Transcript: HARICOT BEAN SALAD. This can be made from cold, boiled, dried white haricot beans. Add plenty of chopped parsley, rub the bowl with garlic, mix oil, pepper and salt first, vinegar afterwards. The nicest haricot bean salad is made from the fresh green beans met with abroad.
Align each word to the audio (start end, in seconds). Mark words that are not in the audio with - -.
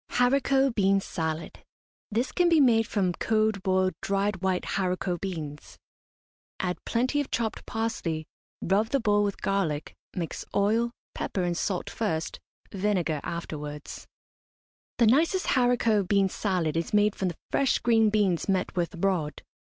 HARICOT 0.13 0.73
BEAN 0.73 0.99
SALAD. 0.99 1.59
This 2.09 2.31
can 2.31 2.49
be 2.49 2.59
made 2.59 2.87
from 2.87 3.13
cold, 3.13 3.61
boiled, 3.61 3.93
dried 4.01 4.41
white 4.41 4.65
haricot 4.65 5.21
beans. 5.21 5.77
Add 6.59 6.83
plenty 6.85 7.21
of 7.21 7.29
chopped 7.29 7.67
parsley, 7.67 8.25
rub 8.63 8.87
the 8.87 8.99
bowl 8.99 9.23
with 9.23 9.41
garlic, 9.43 9.93
mix 10.15 10.43
oil, 10.55 10.89
pepper 11.13 11.43
and 11.43 11.55
salt 11.55 11.87
first, 11.87 12.39
vinegar 12.71 13.21
afterwards. 13.23 14.07
The 14.97 15.05
nicest 15.05 15.45
haricot 15.53 16.07
bean 16.07 16.29
salad 16.29 16.75
is 16.75 16.95
made 16.95 17.15
from 17.15 17.27
the 17.27 17.37
fresh 17.51 17.77
green 17.77 18.09
beans 18.09 18.49
met 18.49 18.75
with 18.75 18.95
abroad. 18.95 19.43